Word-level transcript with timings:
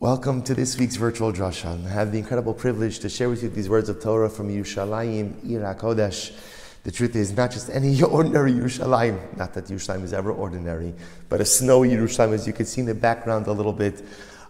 Welcome 0.00 0.42
to 0.42 0.54
this 0.54 0.78
week's 0.78 0.94
virtual 0.94 1.32
drasha. 1.32 1.84
I 1.84 1.88
have 1.88 2.12
the 2.12 2.18
incredible 2.18 2.54
privilege 2.54 3.00
to 3.00 3.08
share 3.08 3.28
with 3.28 3.42
you 3.42 3.48
these 3.48 3.68
words 3.68 3.88
of 3.88 4.00
Torah 4.00 4.30
from 4.30 4.48
Yerushalayim, 4.48 5.50
Ir 5.50 5.62
HaKodesh. 5.62 6.38
The 6.84 6.92
truth 6.92 7.16
is, 7.16 7.36
not 7.36 7.50
just 7.50 7.68
any 7.68 8.00
ordinary 8.04 8.52
Yerushalayim, 8.52 9.36
not 9.36 9.54
that 9.54 9.64
Yerushalayim 9.64 10.04
is 10.04 10.12
ever 10.12 10.30
ordinary, 10.30 10.94
but 11.28 11.40
a 11.40 11.44
snowy 11.44 11.88
Yerushalayim, 11.88 12.32
as 12.32 12.46
you 12.46 12.52
can 12.52 12.64
see 12.64 12.82
in 12.82 12.86
the 12.86 12.94
background 12.94 13.48
a 13.48 13.52
little 13.52 13.72
bit, 13.72 14.04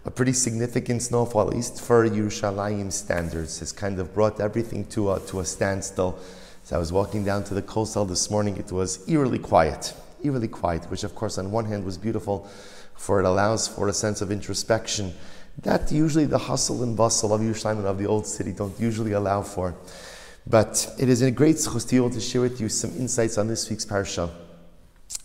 a 0.05 0.11
pretty 0.11 0.33
significant 0.33 1.01
snowfall, 1.01 1.47
at 1.47 1.55
least 1.55 1.81
for 1.81 2.07
Yerushalayim 2.07 2.91
standards, 2.91 3.57
has 3.57 3.71
kind 3.71 3.99
of 3.99 4.13
brought 4.13 4.39
everything 4.39 4.85
to 4.89 5.13
a, 5.13 5.19
to 5.21 5.39
a 5.39 5.45
standstill. 5.45 6.19
As 6.63 6.73
I 6.73 6.77
was 6.77 6.93
walking 6.93 7.25
down 7.25 7.43
to 7.45 7.55
the 7.55 7.63
Kosel 7.63 8.07
this 8.07 8.29
morning, 8.29 8.55
it 8.57 8.71
was 8.71 9.09
eerily 9.09 9.39
quiet, 9.39 9.95
eerily 10.23 10.47
quiet, 10.47 10.83
which 10.91 11.03
of 11.03 11.15
course 11.15 11.39
on 11.39 11.49
one 11.49 11.65
hand 11.65 11.85
was 11.85 11.97
beautiful, 11.97 12.47
for 12.93 13.19
it 13.19 13.25
allows 13.25 13.67
for 13.67 13.87
a 13.87 13.93
sense 13.93 14.21
of 14.21 14.29
introspection 14.29 15.11
that 15.63 15.91
usually 15.91 16.25
the 16.25 16.37
hustle 16.37 16.83
and 16.83 16.95
bustle 16.95 17.33
of 17.33 17.41
Yerushalayim 17.41 17.79
and 17.79 17.87
of 17.87 17.97
the 17.97 18.05
old 18.05 18.25
city 18.25 18.51
don't 18.51 18.79
usually 18.79 19.11
allow 19.11 19.41
for. 19.41 19.75
But 20.47 20.93
it 20.97 21.09
is 21.09 21.21
a 21.21 21.31
great 21.31 21.57
zchus 21.57 21.85
to 21.85 21.91
be 21.91 21.97
able 21.97 22.09
to 22.11 22.21
share 22.21 22.41
with 22.41 22.59
you 22.61 22.69
some 22.69 22.91
insights 22.91 23.37
on 23.37 23.47
this 23.47 23.69
week's 23.69 23.85
parsha 23.85 24.29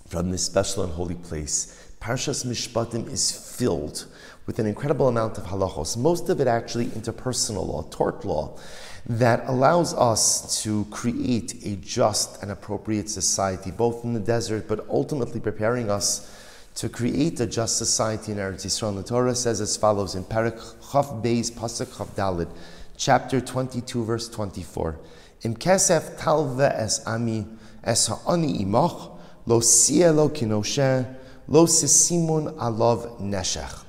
from 0.08 0.30
this 0.30 0.44
special 0.44 0.84
and 0.84 0.92
holy 0.92 1.14
place. 1.14 1.92
Parshas 2.00 2.44
Mishpatim 2.44 3.10
is 3.10 3.56
filled 3.56 4.06
with 4.46 4.58
an 4.58 4.66
incredible 4.66 5.08
amount 5.08 5.38
of 5.38 5.44
halachos, 5.44 5.96
most 5.96 6.28
of 6.28 6.40
it 6.40 6.46
actually 6.46 6.86
interpersonal 6.86 7.66
law, 7.66 7.82
tort 7.84 8.24
law, 8.26 8.58
that 9.06 9.42
allows 9.46 9.94
us 9.94 10.62
to 10.62 10.84
create 10.90 11.64
a 11.64 11.76
just 11.76 12.42
and 12.42 12.50
appropriate 12.50 13.08
society, 13.08 13.70
both 13.70 14.04
in 14.04 14.12
the 14.12 14.20
desert, 14.20 14.68
but 14.68 14.86
ultimately 14.90 15.40
preparing 15.40 15.90
us 15.90 16.30
to 16.74 16.88
create 16.88 17.38
a 17.40 17.46
just 17.46 17.78
society 17.78 18.32
in 18.32 18.38
Eretz 18.38 18.66
Yisrael. 18.66 18.96
The 18.96 19.02
Torah 19.04 19.34
says 19.34 19.60
as 19.60 19.76
follows 19.76 20.14
in 20.14 20.24
Parak 20.24 20.58
Chav 20.80 21.22
Beis 21.22 21.52
Pasuk 21.52 21.86
Chav 21.86 22.08
Dalid, 22.16 22.48
chapter 22.96 23.40
22, 23.40 24.04
verse 24.04 24.28
24. 24.28 24.98
Im 25.42 25.54
kesef 25.54 26.18
talve 26.18 26.60
es 26.60 27.06
ami 27.06 27.46
es 27.84 28.06
ha'ani 28.08 28.64
imach 28.64 29.16
lo 29.46 29.56
lo 29.56 30.28
kinoshe 30.30 31.14
lo 31.46 31.66
sisimun 31.66 32.54
alav 32.56 33.20
neshech. 33.20 33.84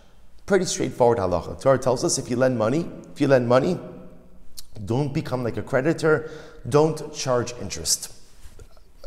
Pretty 0.45 0.65
straightforward 0.65 1.17
halacha. 1.17 1.59
Torah 1.59 1.79
tells 1.79 2.03
us 2.03 2.17
if 2.17 2.29
you 2.29 2.35
lend 2.35 2.57
money, 2.57 2.88
if 3.13 3.21
you 3.21 3.27
lend 3.27 3.47
money, 3.47 3.79
don't 4.83 5.13
become 5.13 5.43
like 5.43 5.57
a 5.57 5.63
creditor, 5.63 6.29
don't 6.67 7.13
charge 7.13 7.53
interest. 7.61 8.13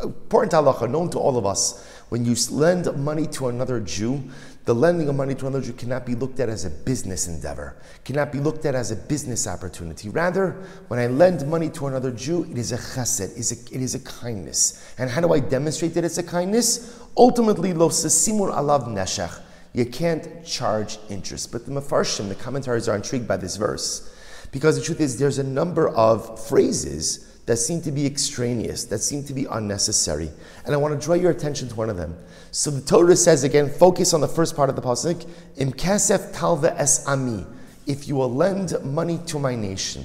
Important 0.03 0.53
halacha, 0.53 0.91
known 0.91 1.10
to 1.10 1.19
all 1.19 1.36
of 1.36 1.47
us. 1.47 1.84
When 2.09 2.25
you 2.25 2.34
lend 2.51 2.95
money 2.97 3.27
to 3.28 3.48
another 3.48 3.81
Jew, 3.81 4.23
the 4.64 4.75
lending 4.75 5.09
of 5.09 5.14
money 5.14 5.34
to 5.34 5.47
another 5.47 5.64
Jew 5.64 5.73
cannot 5.73 6.06
be 6.06 6.15
looked 6.15 6.41
at 6.41 6.48
as 6.48 6.65
a 6.65 6.70
business 6.70 7.28
endeavor, 7.28 7.77
cannot 8.05 8.33
be 8.33 8.39
looked 8.39 8.65
at 8.65 8.75
as 8.75 8.91
a 8.91 8.97
business 8.97 9.47
opportunity. 9.47 10.09
Rather, 10.09 10.53
when 10.89 10.98
I 11.00 11.06
lend 11.06 11.47
money 11.48 11.69
to 11.70 11.87
another 11.87 12.11
Jew, 12.11 12.47
it 12.50 12.56
is 12.56 12.73
a 12.73 12.78
chesed, 12.78 13.33
it 13.33 13.39
is 13.39 13.53
a, 13.53 13.75
it 13.75 13.83
is 13.83 13.95
a 13.95 14.00
kindness. 14.00 14.92
And 14.98 15.11
how 15.11 15.20
do 15.20 15.33
I 15.33 15.41
demonstrate 15.41 15.95
that 15.95 16.05
it's 16.05 16.19
a 16.19 16.23
kindness? 16.23 16.98
Ultimately, 17.17 17.73
lo 17.75 17.89
sesimun 17.91 18.55
alav 18.55 18.89
neshech. 18.89 19.41
You 19.75 19.84
can't 19.84 20.45
charge 20.47 20.98
interest. 21.11 21.53
But 21.53 21.67
the 21.67 21.72
Mefarshim, 21.72 22.28
the 22.28 22.34
commentaries 22.34 22.89
are 22.89 22.97
intrigued 22.97 23.28
by 23.28 23.37
this 23.37 23.56
verse. 23.56 24.15
Because 24.50 24.78
the 24.78 24.82
truth 24.82 25.00
is, 25.00 25.18
there's 25.18 25.38
a 25.38 25.44
number 25.44 25.88
of 25.88 26.46
phrases 26.48 27.24
that 27.48 27.56
seem 27.56 27.80
to 27.80 27.91
be 27.91 28.04
extraneous, 28.04 28.84
that 28.84 28.98
seem 28.98 29.24
to 29.24 29.32
be 29.32 29.46
unnecessary. 29.46 30.30
And 30.66 30.74
I 30.74 30.77
want 30.77 30.98
to 30.98 31.04
draw 31.04 31.14
your 31.14 31.30
attention 31.30 31.66
to 31.68 31.74
one 31.74 31.88
of 31.88 31.96
them. 31.96 32.14
So 32.50 32.70
the 32.70 32.82
Torah 32.82 33.16
says 33.16 33.42
again, 33.42 33.70
focus 33.70 34.12
on 34.12 34.20
the 34.20 34.28
first 34.28 34.54
part 34.54 34.69
of 34.69 34.76
the 34.76 34.82
pasuk, 34.82 35.26
Im 35.56 35.72
kasef 35.72 36.34
talva 36.34 36.78
es 36.78 37.06
ami, 37.06 37.46
if 37.86 38.06
you 38.06 38.16
will 38.16 38.32
lend 38.32 38.74
money 38.84 39.19
to 39.26 39.38
my 39.38 39.54
nation. 39.54 40.04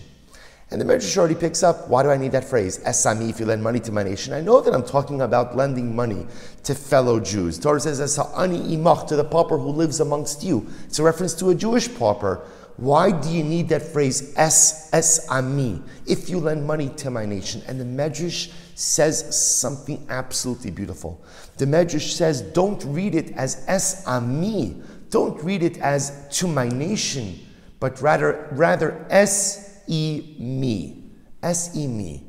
And 0.72 0.80
the 0.80 0.86
Medrash 0.86 1.18
already 1.18 1.36
picks 1.36 1.62
up, 1.62 1.90
why 1.90 2.02
do 2.02 2.10
I 2.10 2.18
need 2.18 2.32
that 2.32 2.46
phrase, 2.46 2.80
esami, 2.80 3.30
if 3.30 3.40
you 3.40 3.46
lend 3.46 3.62
money 3.62 3.80
to 3.82 3.92
my 3.92 4.04
nation? 4.04 4.34
I 4.34 4.40
know 4.42 4.62
that 4.62 4.74
I'm 4.74 4.84
talking 4.84 5.22
about 5.22 5.56
lending 5.56 5.94
money 5.96 6.26
to 6.64 6.74
fellow 6.74 7.20
Jews. 7.20 7.60
Torah 7.60 7.80
says, 7.80 8.00
esa'ani 8.00 8.72
imach, 8.72 9.08
to 9.10 9.18
the 9.18 9.24
pauper 9.24 9.58
who 9.58 9.70
lives 9.70 10.00
amongst 10.00 10.44
you. 10.44 10.66
It's 10.86 10.98
a 10.98 11.04
reference 11.04 11.34
to 11.36 11.50
a 11.50 11.56
Jewish 11.56 11.94
pauper 11.94 12.42
why 12.78 13.12
do 13.12 13.30
you 13.30 13.44
need 13.44 13.70
that 13.70 13.84
phrase, 13.84 14.34
es, 14.36 14.90
es 14.92 15.28
ami, 15.30 15.82
if 16.08 16.30
you 16.30 16.40
lend 16.40 16.66
money 16.66 16.90
to 16.90 17.12
my 17.12 17.26
nation? 17.26 17.62
And 17.68 17.80
the 17.80 17.86
Medrash 17.86 18.52
says 18.76 19.36
something 19.60 20.06
absolutely 20.10 20.72
beautiful. 20.72 21.24
The 21.58 21.66
Medrash 21.66 22.12
says, 22.14 22.42
don't 22.42 22.84
read 22.86 23.14
it 23.14 23.32
as 23.34 23.64
es 23.68 24.06
ami, 24.08 24.82
don't 25.12 25.42
read 25.44 25.62
it 25.62 25.78
as 25.78 26.28
to 26.40 26.48
my 26.48 26.68
nation, 26.68 27.40
but 27.80 28.02
rather, 28.02 28.48
rather 28.54 29.06
es 29.10 29.84
e 29.88 30.36
me, 30.40 31.12
es 31.44 31.76
e 31.76 31.86
me. 31.86 32.26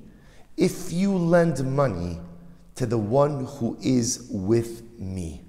If 0.59 0.93
you 0.93 1.17
lend 1.17 1.65
money 1.75 2.21
to 2.75 2.87
the 2.87 2.99
one 2.99 3.47
who 3.47 3.79
is 3.81 4.29
with 4.31 4.83
me. 4.99 5.41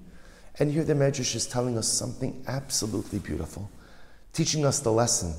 And 0.58 0.72
here 0.72 0.84
the 0.84 0.94
Medrash 0.94 1.34
is 1.34 1.46
telling 1.46 1.76
us 1.76 1.86
something 1.86 2.42
absolutely 2.46 3.18
beautiful 3.18 3.70
teaching 4.36 4.66
us 4.66 4.80
the 4.80 4.92
lesson 4.92 5.34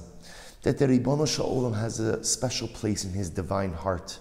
that 0.64 0.80
the 0.80 0.88
Ribono 0.88 1.28
Shel 1.28 1.46
Olam 1.46 1.80
has 1.80 2.00
a 2.00 2.24
special 2.24 2.68
place 2.68 3.06
in 3.06 3.12
his 3.14 3.30
divine 3.30 3.72
heart 3.72 4.18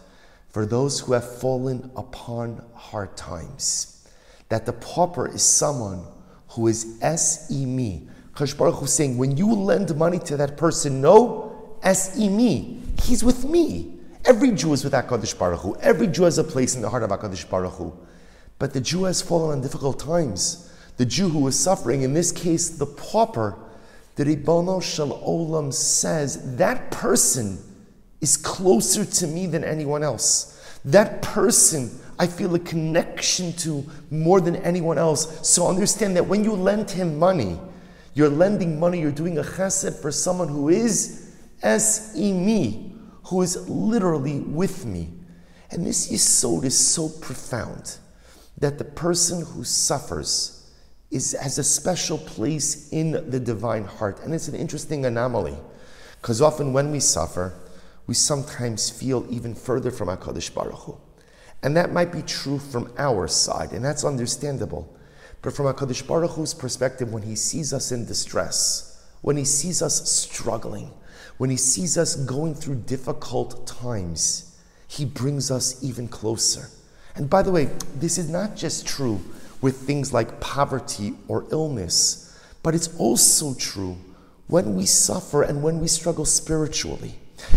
for 0.51 0.67
those 0.67 1.01
who 1.01 1.15
have 1.15 1.39
fallen 1.39 1.91
upon 1.97 2.63
hard 2.75 3.17
times. 3.17 4.07
That 4.51 4.67
the 4.67 4.75
pauper 4.75 5.29
is 5.35 5.43
someone 5.43 6.05
who 6.49 6.67
is 6.67 6.99
S-E 7.01 7.65
me. 7.65 8.09
Baruch 8.39 8.83
is 8.83 8.93
saying, 8.93 9.17
when 9.17 9.35
you 9.39 9.51
lend 9.51 9.97
money 9.97 10.19
to 10.19 10.37
that 10.37 10.59
person, 10.59 11.01
no, 11.01 11.79
S-E 11.83 12.29
me. 12.29 12.83
He's 13.03 13.25
with 13.25 13.47
me. 13.47 13.95
Every 14.27 14.51
Jew 14.51 14.75
is 14.75 14.85
with 14.85 14.93
HaKadosh 14.93 15.39
Baruch 15.39 15.61
Hu. 15.61 15.75
Every 15.77 16.07
Jew 16.07 16.25
has 16.25 16.37
a 16.37 16.45
place 16.45 16.75
in 16.75 16.83
the 16.83 16.91
heart 16.91 17.03
of 17.03 17.09
HaKadosh 17.09 17.49
Baruch 17.49 17.73
Hu. 17.73 17.97
But 18.59 18.75
the 18.75 18.81
Jew 18.83 19.05
has 19.05 19.23
fallen 19.23 19.57
on 19.57 19.63
difficult 19.63 19.99
times. 19.99 20.71
The 20.99 21.07
Jew 21.07 21.31
who 21.31 21.47
is 21.47 21.59
suffering, 21.59 22.03
in 22.03 22.13
this 22.13 22.31
case, 22.31 22.69
the 22.69 22.87
pauper, 22.87 23.59
the 24.17 24.25
Ribono 24.25 24.83
Shel 24.83 25.19
Olam 25.21 25.73
says 25.73 26.57
that 26.57 26.91
person 26.91 27.59
is 28.21 28.37
closer 28.37 29.05
to 29.05 29.27
me 29.27 29.47
than 29.47 29.63
anyone 29.63 30.03
else. 30.03 30.53
That 30.85 31.23
person 31.23 32.01
I 32.19 32.27
feel 32.27 32.55
a 32.55 32.59
connection 32.59 33.53
to 33.55 33.85
more 34.11 34.41
than 34.41 34.57
anyone 34.57 34.99
else. 34.99 35.47
So 35.47 35.69
understand 35.69 36.17
that 36.17 36.27
when 36.27 36.45
you 36.45 36.53
lend 36.53 36.91
him 36.91 37.19
money, 37.19 37.59
you're 38.15 38.31
lending 38.31 38.81
money, 38.81 39.01
you're 39.01 39.11
doing 39.11 39.39
a 39.39 39.43
chesed 39.43 40.01
for 40.01 40.11
someone 40.11 40.49
who 40.49 40.71
is 40.71 41.35
as 41.63 42.15
me, 42.17 42.95
who 43.25 43.43
is 43.43 43.69
literally 43.69 44.41
with 44.41 44.87
me. 44.87 45.13
And 45.71 45.85
this 45.85 46.11
yisod 46.11 46.65
is 46.65 46.79
so 46.79 47.09
profound 47.09 47.99
that 48.59 48.79
the 48.79 48.85
person 48.85 49.45
who 49.45 49.65
suffers 49.65 50.56
is, 51.11 51.33
has 51.41 51.59
a 51.59 51.65
special 51.65 52.19
place 52.19 52.91
in 52.93 53.31
the 53.31 53.41
divine 53.41 53.85
heart. 53.85 54.21
And 54.23 54.35
it's 54.35 54.49
an 54.49 54.55
interesting 54.55 55.07
anomaly 55.07 55.57
because 56.21 56.43
often 56.43 56.73
when 56.73 56.91
we 56.91 57.01
suffer, 57.01 57.55
we 58.07 58.15
sometimes 58.15 58.91
feel 58.91 59.27
even 59.31 59.55
further 59.55 59.91
from 59.91 60.09
HaKadosh 60.09 60.55
Baruch 60.55 60.79
Hu. 60.81 60.97
And 61.63 61.77
that 61.77 61.93
might 61.93 62.13
be 62.13 62.23
true 62.23 62.59
from 62.59 62.93
our 62.99 63.27
side, 63.27 63.73
and 63.73 63.85
that's 63.85 64.05
understandable. 64.05 64.93
But 65.43 65.55
from 65.55 65.67
HaKadosh 65.67 66.07
Baruch 66.07 66.33
Hu's 66.33 66.55
perspective, 66.55 67.13
when 67.13 67.23
he 67.23 67.37
sees 67.37 67.73
us 67.73 67.93
in 67.93 68.07
distress, 68.07 69.05
when 69.23 69.37
he 69.37 69.45
sees 69.45 69.83
us 69.83 70.09
struggling, 70.11 70.91
when 71.39 71.51
he 71.51 71.57
sees 71.57 71.99
us 71.99 72.17
going 72.17 72.55
through 72.55 72.77
difficult 72.77 73.67
times, 73.67 74.57
he 74.87 75.05
brings 75.05 75.51
us 75.51 75.83
even 75.83 76.09
closer. 76.09 76.71
And 77.17 77.29
by 77.29 77.43
the 77.43 77.51
way, 77.51 77.71
this 77.95 78.19
is 78.19 78.29
not 78.29 78.57
just 78.57 78.87
true 78.87 79.21
with 79.61 79.77
things 79.77 80.13
like 80.13 80.41
poverty 80.41 81.15
or 81.29 81.47
illness, 81.51 82.39
but 82.63 82.75
it's 82.75 82.95
also 82.99 83.55
true 83.55 83.97
when 84.49 84.75
we 84.75 84.87
suffer 84.87 85.43
and 85.43 85.63
when 85.63 85.81
we 85.81 85.89
struggle 85.89 86.25
spiritually. 86.25 87.15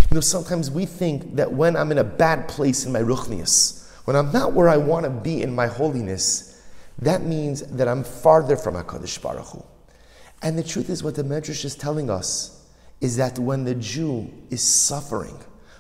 You 0.10 0.16
know, 0.16 0.22
sometimes 0.22 0.72
we 0.72 0.86
think 0.86 1.36
that 1.36 1.52
when 1.52 1.76
I'm 1.76 1.92
in 1.92 1.98
a 1.98 2.04
bad 2.04 2.48
place 2.48 2.86
in 2.86 2.92
my 2.92 3.02
ruchnius, 3.02 3.88
when 4.06 4.16
I'm 4.16 4.32
not 4.32 4.54
where 4.54 4.70
I 4.70 4.78
want 4.78 5.04
to 5.06 5.10
be 5.10 5.42
in 5.42 5.54
my 5.54 5.68
holiness, 5.68 6.66
that 7.00 7.24
means 7.24 7.62
that 7.62 7.88
I'm 7.88 8.04
farther 8.04 8.58
from 8.58 8.76
HaKadosh 8.76 9.22
Baruch 9.22 9.48
Hu. 9.48 9.64
And 10.42 10.58
the 10.58 10.64
truth 10.64 10.90
is, 10.90 11.04
what 11.04 11.16
the 11.16 11.24
Medrash 11.24 11.66
is 11.66 11.76
telling 11.76 12.10
us 12.10 12.68
is 13.02 13.18
that 13.18 13.38
when 13.40 13.64
the 13.64 13.76
Jew 13.76 14.32
is 14.50 14.62
suffering, 14.62 15.38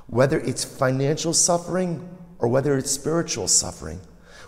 whether 0.07 0.39
it's 0.39 0.63
financial 0.63 1.33
suffering 1.33 2.07
or 2.39 2.47
whether 2.47 2.77
it's 2.77 2.91
spiritual 2.91 3.47
suffering, 3.47 3.99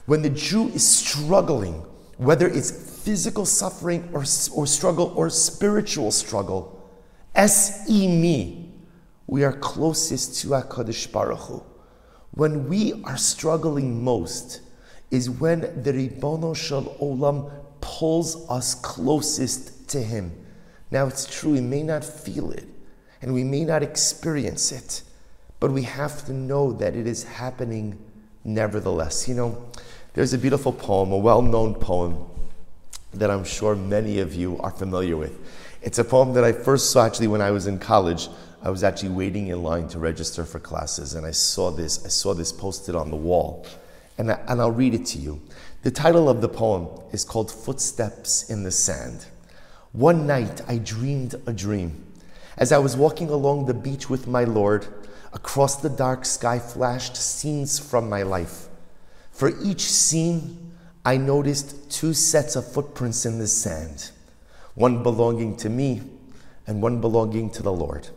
when 0.06 0.21
the 0.21 0.30
Jew 0.30 0.69
is 0.69 0.88
struggling, 0.88 1.86
whether 2.18 2.48
it's 2.48 2.71
physical 3.03 3.45
suffering 3.45 4.09
or, 4.13 4.24
or 4.56 4.68
struggle 4.68 5.13
or 5.15 5.30
spiritual 5.30 6.12
struggle, 6.12 6.89
es 7.36 7.88
me, 7.89 8.74
we 9.27 9.44
are 9.44 9.53
closest 9.53 10.42
to 10.42 10.50
HaKadosh 10.50 11.12
Baruch 11.12 11.39
Hu. 11.39 11.63
When 12.31 12.68
we 12.68 13.01
are 13.03 13.18
struggling 13.18 14.03
most 14.03 14.62
is 15.09 15.30
when 15.30 15.62
the 15.83 15.92
Ribono 15.92 16.56
Shel 16.56 16.83
Olam 17.01 17.51
pulls 17.81 18.50
us 18.50 18.75
closest 18.75 19.89
to 19.89 20.01
Him. 20.01 20.31
Now, 20.92 21.07
it's 21.07 21.25
true, 21.25 21.53
we 21.53 21.62
may 21.62 21.83
not 21.83 22.03
feel 22.03 22.51
it 22.51 22.65
and 23.21 23.33
we 23.33 23.44
may 23.44 23.63
not 23.63 23.83
experience 23.83 24.71
it, 24.71 25.03
but 25.59 25.71
we 25.71 25.83
have 25.83 26.25
to 26.25 26.33
know 26.33 26.74
that 26.74 26.95
it 26.95 27.07
is 27.07 27.24
happening 27.24 27.98
nevertheless. 28.44 29.28
You 29.28 29.36
know, 29.36 29.70
there's 30.14 30.34
a 30.34 30.38
beautiful 30.38 30.74
poem, 30.74 31.12
a 31.12 31.18
well 31.18 31.42
known 31.42 31.76
poem 31.76 32.26
that 33.14 33.30
I'm 33.30 33.44
sure 33.44 33.76
many 33.76 34.20
of 34.20 34.34
you 34.34 34.58
are 34.60 34.72
familiar 34.72 35.18
with. 35.18 35.38
It's 35.82 36.00
a 36.00 36.04
poem 36.04 36.34
that 36.34 36.44
I 36.44 36.52
first 36.52 36.92
saw 36.92 37.06
actually 37.06 37.28
when 37.28 37.42
I 37.42 37.52
was 37.52 37.68
in 37.68 37.80
college. 37.80 38.30
I 38.64 38.70
was 38.70 38.84
actually 38.84 39.10
waiting 39.10 39.48
in 39.48 39.64
line 39.64 39.88
to 39.90 40.00
register 40.00 40.46
for 40.46 40.60
classes, 40.60 41.16
and 41.16 41.26
I 41.26 41.32
saw 41.32 41.72
this. 41.72 42.06
I 42.06 42.10
saw 42.10 42.34
this 42.34 42.52
posted 42.52 42.96
on 42.96 43.10
the 43.10 43.16
wall, 43.16 43.66
and, 44.18 44.32
I, 44.32 44.40
and 44.48 44.62
I'll 44.62 44.72
read 44.72 44.94
it 44.94 45.06
to 45.08 45.18
you. 45.18 45.42
The 45.84 45.92
title 45.92 46.30
of 46.30 46.42
the 46.42 46.48
poem 46.50 46.88
is 47.12 47.26
called 47.26 47.50
Footsteps 47.50 48.50
in 48.52 48.62
the 48.64 48.72
Sand. 48.72 49.26
One 49.94 50.28
night 50.28 50.62
I 50.68 50.78
dreamed 50.78 51.36
a 51.48 51.54
dream. 51.54 52.06
As 52.56 52.72
I 52.72 52.78
was 52.78 52.96
walking 52.96 53.30
along 53.30 53.66
the 53.66 53.74
beach 53.74 54.10
with 54.10 54.28
my 54.28 54.44
Lord, 54.44 54.86
across 55.33 55.78
the 55.78 55.89
dark 55.89 56.25
sky 56.25 56.60
flashed 56.60 57.16
scenes 57.16 57.80
from 57.80 58.10
my 58.10 58.24
life. 58.24 58.68
For 59.31 59.50
each 59.63 59.81
scene, 59.81 60.74
I 61.04 61.18
noticed 61.18 61.89
two 61.89 62.13
sets 62.13 62.56
of 62.56 62.72
footprints 62.72 63.25
in 63.25 63.39
the 63.39 63.48
sand, 63.48 64.12
one 64.75 65.01
belonging 65.04 65.57
to 65.57 65.69
me 65.69 66.01
and 66.68 66.81
one 66.81 67.01
belonging 67.01 67.50
to 67.51 67.63
the 67.63 67.72
Lord. 67.72 68.10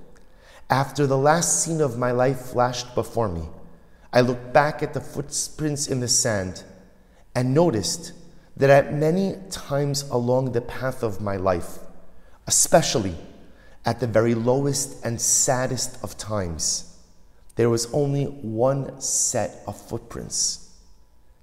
After 0.68 1.06
the 1.06 1.18
last 1.18 1.62
scene 1.62 1.80
of 1.80 1.98
my 1.98 2.10
life 2.10 2.40
flashed 2.40 2.94
before 2.94 3.28
me, 3.28 3.48
I 4.12 4.20
looked 4.20 4.52
back 4.52 4.82
at 4.82 4.94
the 4.94 5.00
footprints 5.00 5.86
in 5.86 6.00
the 6.00 6.08
sand 6.08 6.62
and 7.34 7.54
noticed 7.54 8.12
that 8.56 8.70
at 8.70 8.94
many 8.94 9.36
times 9.50 10.02
along 10.10 10.52
the 10.52 10.60
path 10.60 11.02
of 11.02 11.20
my 11.20 11.36
life, 11.36 11.78
especially 12.46 13.16
at 13.84 14.00
the 14.00 14.06
very 14.06 14.34
lowest 14.34 15.04
and 15.04 15.20
saddest 15.20 16.02
of 16.02 16.16
times, 16.16 16.93
there 17.56 17.70
was 17.70 17.92
only 17.92 18.24
one 18.24 19.00
set 19.00 19.62
of 19.66 19.80
footprints. 19.80 20.70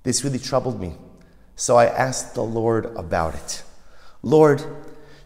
This 0.04 0.24
really 0.24 0.40
troubled 0.40 0.80
me, 0.80 0.96
so 1.56 1.78
I 1.78 1.86
asked 1.86 2.36
the 2.36 2.44
Lord 2.44 2.86
about 2.98 3.36
it. 3.36 3.64
Lord, 4.24 4.64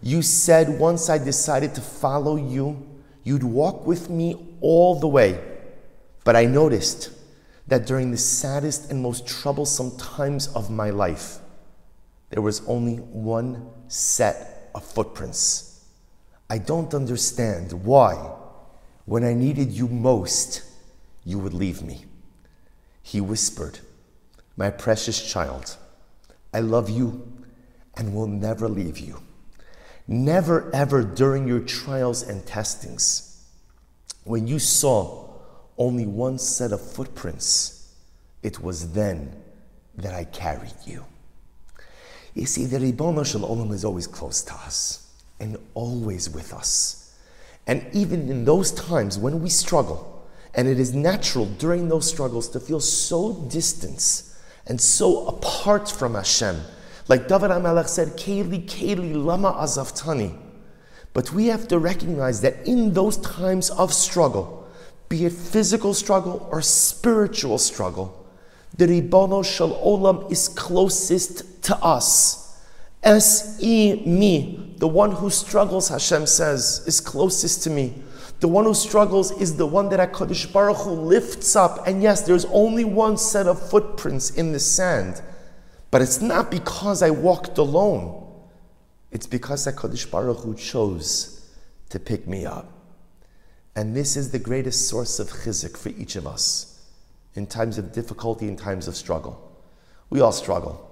you 0.02 0.22
said 0.22 0.80
once 0.80 1.10
I 1.10 1.18
decided 1.18 1.74
to 1.76 1.82
follow 1.82 2.36
you, 2.36 2.86
you'd 3.24 3.44
walk 3.44 3.88
with 3.88 4.10
me 4.10 4.56
all 4.62 5.00
the 5.00 5.08
way. 5.08 5.42
But 6.24 6.36
I 6.36 6.46
noticed 6.46 7.12
that 7.68 7.88
during 7.88 8.12
the 8.12 8.18
saddest 8.18 8.92
and 8.92 9.02
most 9.02 9.28
troublesome 9.28 9.98
times 9.98 10.48
of 10.50 10.70
my 10.70 10.92
life, 10.92 11.40
there 12.30 12.42
was 12.42 12.66
only 12.68 12.98
one 12.98 13.70
set 13.88 14.70
of 14.76 14.84
footprints. 14.84 15.86
I 16.50 16.60
don't 16.60 16.94
understand 16.94 17.72
why, 17.74 18.14
when 19.06 19.24
I 19.24 19.34
needed 19.34 19.72
you 19.72 19.88
most, 19.88 20.64
you 21.26 21.40
would 21.40 21.54
leave 21.54 21.82
me. 21.82 22.06
He 23.02 23.20
whispered, 23.20 23.80
My 24.56 24.70
precious 24.70 25.22
child, 25.30 25.76
I 26.54 26.60
love 26.60 26.90
you 26.90 27.28
and 27.98 28.16
will 28.16 28.28
never 28.28 28.70
leave 28.70 29.00
you. 29.00 29.22
Never 30.08 30.74
ever 30.74 31.04
during 31.04 31.48
your 31.48 31.62
trials 31.62 32.22
and 32.22 32.46
testings, 32.46 33.44
when 34.24 34.48
you 34.48 34.60
saw 34.60 35.30
only 35.78 36.06
one 36.06 36.38
set 36.38 36.72
of 36.72 36.80
footprints, 36.80 37.94
it 38.44 38.62
was 38.62 38.94
then 38.94 39.36
that 39.98 40.14
I 40.14 40.26
carried 40.26 40.76
you. 40.86 41.06
You 42.34 42.46
see, 42.46 42.66
the 42.66 42.78
Ribono 42.78 43.26
Shel 43.26 43.74
is 43.74 43.86
always 43.86 44.08
close 44.08 44.44
to 44.44 44.54
us 44.54 45.10
and 45.40 45.58
always 45.74 46.30
with 46.30 46.54
us. 46.54 47.18
And 47.66 47.86
even 47.94 48.30
in 48.30 48.46
those 48.46 48.72
times 48.72 49.18
when 49.18 49.42
we 49.42 49.50
struggle, 49.50 50.15
and 50.56 50.68
it 50.68 50.80
is 50.80 50.94
natural 50.94 51.46
during 51.46 51.90
those 51.90 52.08
struggles 52.10 52.50
to 52.50 52.60
feel 52.60 52.80
so 52.80 53.34
distant 53.50 54.24
and 54.68 54.82
so 54.82 55.28
apart 55.28 55.90
from 55.90 56.16
Hashem, 56.16 56.60
like 57.08 57.28
David 57.28 57.52
HaMelech 57.52 57.88
said, 57.88 58.18
Keli, 58.18 58.66
Keli, 58.66 59.14
Lama 59.14 59.54
Azavtani. 59.54 60.36
But 61.14 61.32
we 61.32 61.48
have 61.48 61.68
to 61.68 61.80
recognize 61.80 62.42
that 62.42 62.68
in 62.68 62.94
those 62.94 63.18
times 63.18 63.70
of 63.70 63.94
struggle, 63.94 64.68
be 65.08 65.26
it 65.26 65.34
physical 65.34 65.94
struggle 65.94 66.48
or 66.52 66.62
spiritual 66.62 67.58
struggle, 67.60 68.26
the 68.76 68.88
Ribono 68.88 69.46
Shel 69.46 69.70
Olam 69.86 70.32
is 70.32 70.50
closest 70.50 71.64
to 71.64 71.78
us. 71.78 72.60
S 73.04 73.60
E 73.62 74.04
me, 74.06 74.74
the 74.78 74.88
one 74.88 75.12
who 75.12 75.30
struggles, 75.30 75.90
Hashem 75.90 76.26
says, 76.26 76.84
is 76.88 77.00
closest 77.00 77.64
to 77.64 77.70
me. 77.70 77.94
The 78.40 78.48
one 78.48 78.66
who 78.66 78.74
struggles 78.74 79.32
is 79.32 79.56
the 79.56 79.66
one 79.66 79.90
that 79.90 80.12
HaKadosh 80.12 80.52
Baruch 80.52 80.78
Hu 80.78 80.92
lifts 80.92 81.56
up. 81.56 81.88
And 81.88 82.04
yes, 82.04 82.22
there's 82.22 82.46
only 82.46 82.84
one 82.84 83.18
set 83.18 83.48
of 83.48 83.70
footprints 83.70 84.30
in 84.32 84.52
the 84.52 84.60
sand. 84.60 85.22
But 85.90 86.02
it's 86.02 86.22
not 86.22 86.52
because 86.52 87.02
I 87.02 87.12
walked 87.12 87.58
alone. 87.58 88.22
It's 89.12 89.28
because 89.28 89.66
HaKadosh 89.66 90.12
Baruch 90.12 90.40
Hu 90.40 90.56
chose 90.56 91.50
to 91.90 92.00
pick 92.00 92.28
me 92.28 92.46
up. 92.46 92.72
And 93.76 93.96
this 93.96 94.16
is 94.18 94.32
the 94.32 94.40
greatest 94.40 94.88
source 94.88 95.20
of 95.20 95.30
chizik 95.30 95.78
for 95.78 95.90
each 95.90 96.16
of 96.16 96.28
us 96.28 96.84
in 97.36 97.46
times 97.48 97.78
of 97.78 97.92
difficulty, 97.92 98.48
in 98.48 98.56
times 98.56 98.88
of 98.88 98.96
struggle. 98.96 99.42
We 100.10 100.22
all 100.22 100.32
struggle. 100.32 100.92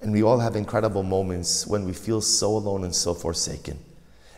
And 0.00 0.12
we 0.12 0.22
all 0.22 0.38
have 0.38 0.56
incredible 0.56 1.02
moments 1.02 1.66
when 1.66 1.84
we 1.84 1.92
feel 1.92 2.20
so 2.20 2.56
alone 2.56 2.84
and 2.84 2.94
so 2.94 3.12
forsaken. 3.12 3.78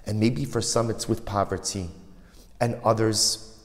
And 0.07 0.19
maybe 0.19 0.45
for 0.45 0.61
some 0.61 0.91
it's 0.91 1.09
with 1.09 1.25
poverty, 1.25 1.89
and 2.63 2.77
others 2.85 3.59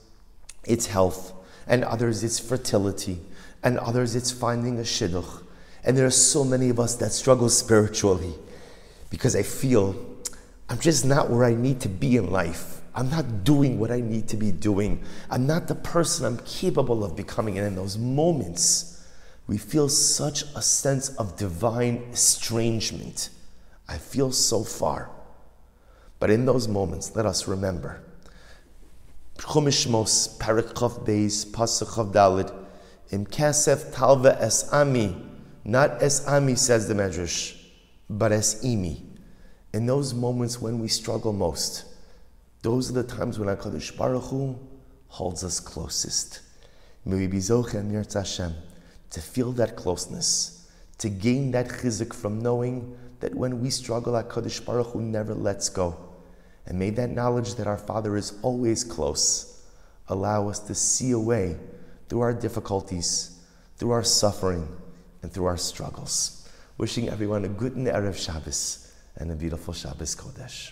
it's 0.66 0.88
health, 0.88 1.32
and 1.68 1.84
others 1.84 2.24
it's 2.24 2.40
fertility, 2.40 3.20
and 3.64 3.78
others 3.78 4.16
it's 4.16 4.32
finding 4.32 4.80
a 4.80 4.82
shidduch. 4.82 5.44
And 5.84 5.96
there 5.96 6.08
are 6.08 6.10
so 6.10 6.44
many 6.44 6.70
of 6.70 6.80
us 6.80 6.96
that 6.96 7.12
struggle 7.12 7.48
spiritually 7.48 8.34
because 9.12 9.36
I 9.36 9.44
feel 9.44 9.96
I'm 10.68 10.80
just 10.80 11.06
not 11.06 11.30
where 11.30 11.46
I 11.46 11.54
need 11.54 11.80
to 11.82 11.90
be 11.90 12.18
in 12.18 12.32
life. 12.32 12.82
I'm 12.96 13.12
not 13.12 13.44
doing 13.44 13.80
what 13.80 13.92
I 13.92 14.02
need 14.02 14.28
to 14.30 14.36
be 14.36 14.52
doing. 14.52 15.04
I'm 15.30 15.46
not 15.46 15.68
the 15.68 15.76
person 15.76 16.26
I'm 16.26 16.40
capable 16.40 17.06
of 17.06 17.16
becoming. 17.16 17.60
And 17.60 17.68
in 17.68 17.76
those 17.76 18.00
moments, 18.00 19.08
we 19.46 19.60
feel 19.60 19.90
such 19.90 20.42
a 20.56 20.62
sense 20.64 21.10
of 21.18 21.38
divine 21.38 22.04
estrangement. 22.12 23.30
I 23.88 24.00
feel 24.00 24.32
so 24.32 24.64
far. 24.64 25.12
But 26.20 26.32
in 26.32 26.46
those 26.46 26.68
moments, 26.68 27.16
let 27.16 27.28
us 27.28 27.48
remember. 27.48 28.02
Chumishmos, 29.38 30.38
Parakov 30.40 31.06
Beis, 31.06 31.46
Pasachov 31.46 32.12
Dalit, 32.12 32.54
Im 33.12 33.26
Kesef 33.26 33.94
Talva 33.94 34.38
Es 34.42 34.72
Ami, 34.74 35.16
not 35.64 36.02
Es 36.02 36.28
Ami, 36.28 36.56
says 36.56 36.88
the 36.88 36.94
Medrash, 36.94 37.56
but 38.10 38.32
Es 38.32 38.64
Imi. 38.64 39.02
In 39.74 39.86
those 39.86 40.14
moments 40.14 40.60
when 40.60 40.80
we 40.80 40.88
struggle 40.88 41.34
most, 41.34 41.86
those 42.64 42.90
are 42.90 42.94
the 42.94 43.04
times 43.04 43.38
when 43.38 43.56
HaKadosh 43.56 43.96
Baruch 43.96 44.24
Hu 44.24 44.60
holds 45.08 45.44
us 45.44 45.60
closest. 45.60 46.42
May 47.06 47.18
we 47.18 47.28
be 47.28 47.38
Zochem 47.38 48.14
Hashem 48.14 48.56
to 49.12 49.22
feel 49.22 49.52
that 49.54 49.76
closeness, 49.76 50.68
to 50.98 51.10
gain 51.10 51.52
that 51.52 51.68
chizik 51.68 52.14
from 52.14 52.40
knowing 52.40 52.98
that 53.20 53.34
when 53.36 53.62
we 53.62 53.70
struggle, 53.70 54.14
HaKadosh 54.14 54.66
Baruch 54.66 54.88
Hu 54.88 55.02
never 55.02 55.34
lets 55.34 55.70
go. 55.70 56.07
And 56.68 56.78
may 56.78 56.90
that 56.92 57.10
knowledge 57.10 57.56
that 57.56 57.68
our 57.68 57.78
Father 57.78 58.16
is 58.18 58.38
always 58.42 58.84
close 58.84 59.58
allow 60.10 60.50
us 60.50 60.60
to 60.60 60.76
see 60.76 61.12
a 61.12 61.20
way 61.20 61.58
through 62.08 62.22
our 62.22 62.34
difficulties, 62.34 63.40
through 63.78 63.92
our 63.92 64.04
suffering, 64.04 64.68
and 65.22 65.32
through 65.32 65.46
our 65.46 65.58
struggles. 65.58 66.50
Wishing 66.78 67.10
everyone 67.10 67.44
a 67.44 67.50
good 67.50 67.74
Erev 67.74 68.16
Shabbos 68.16 68.94
and 69.16 69.32
a 69.32 69.36
beautiful 69.36 69.74
Shabbos 69.74 70.16
Kodesh. 70.16 70.72